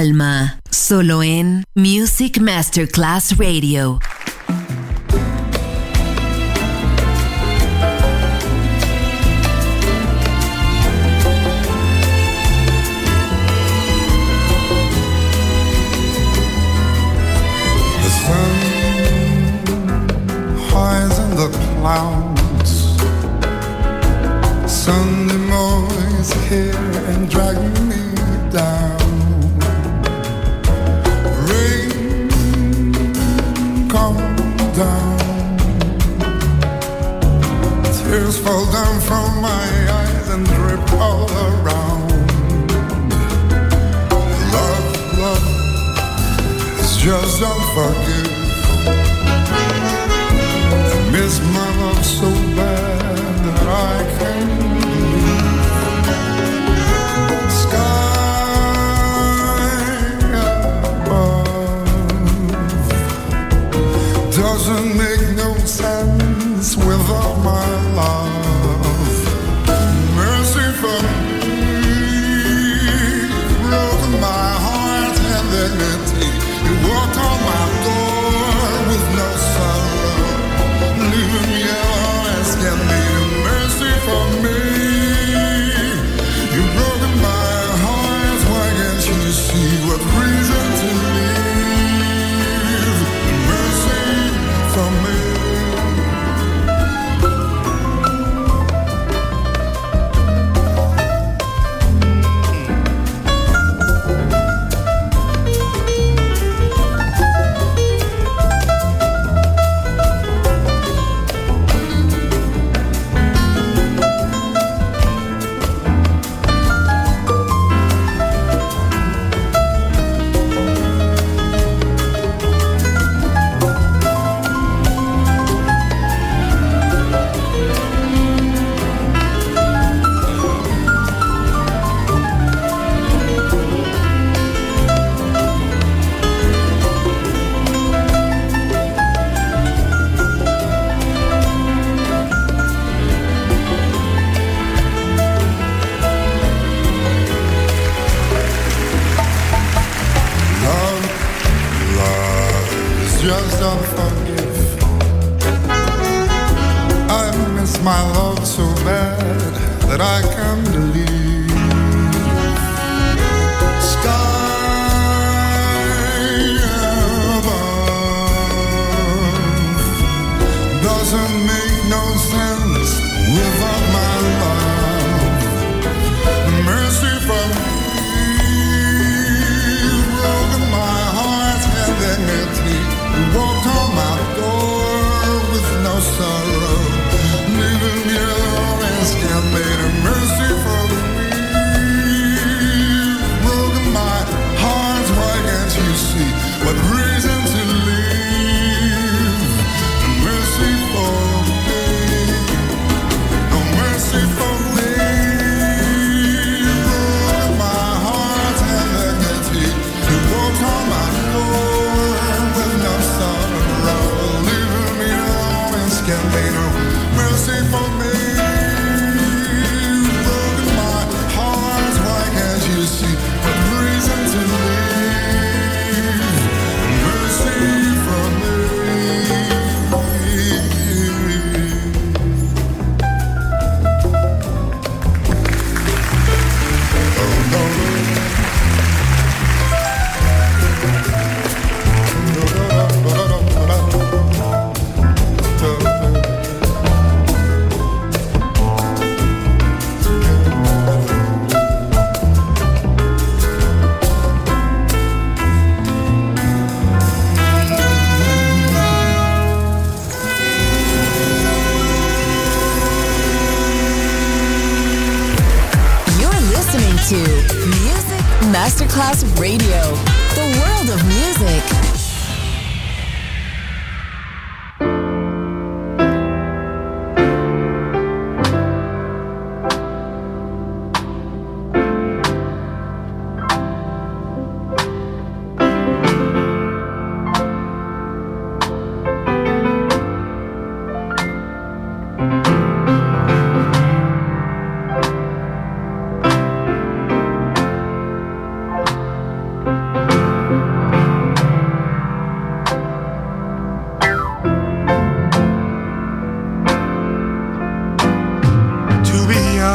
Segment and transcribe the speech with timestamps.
[0.00, 0.58] Alma.
[0.70, 3.98] Solo en Music Masterclass Radio.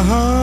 [0.04, 0.35] heart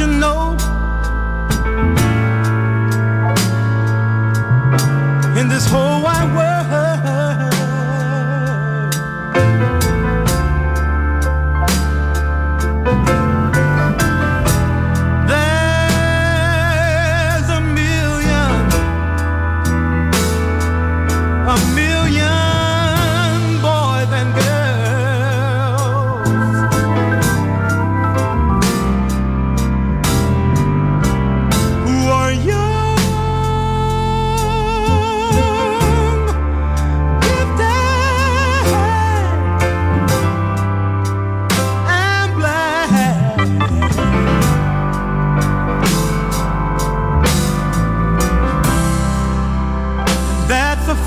[0.00, 0.49] you know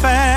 [0.03, 0.32] fast.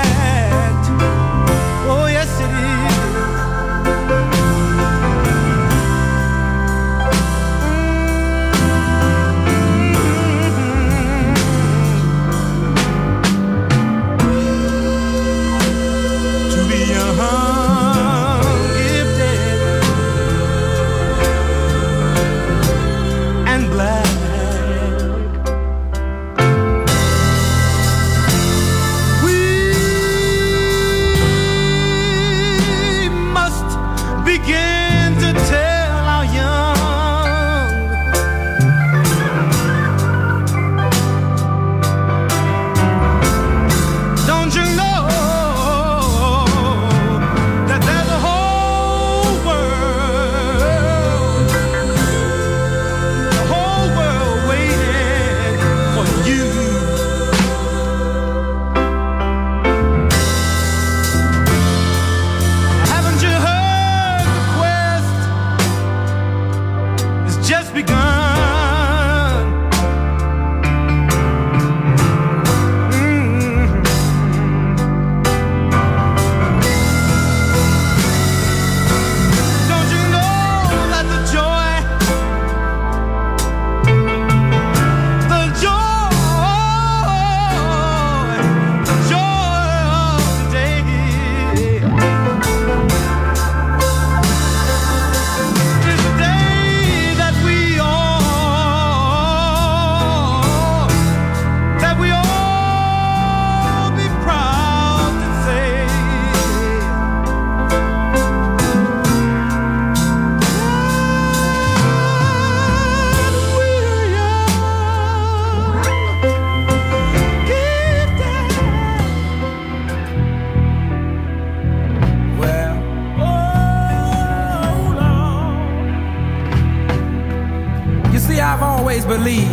[129.07, 129.49] believe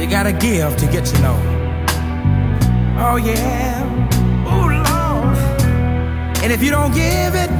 [0.00, 1.38] you gotta give to get you know.
[2.98, 3.84] Oh yeah,
[4.44, 5.38] oh Lord.
[6.42, 7.50] And if you don't give it,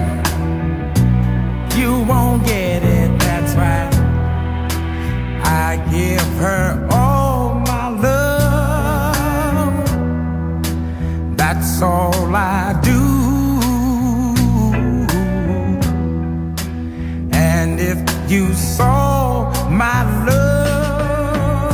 [1.79, 3.19] you won't get it.
[3.21, 3.95] That's right.
[5.45, 9.87] I give her all my love.
[11.37, 13.01] That's all I do.
[17.33, 17.99] And if
[18.31, 19.10] you saw
[19.81, 21.65] my love,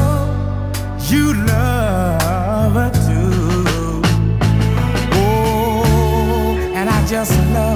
[1.11, 4.01] you love her too.
[5.13, 7.76] Oh, and I just love.